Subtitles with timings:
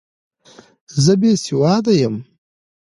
[1.03, 2.15] زه بې سواده یم!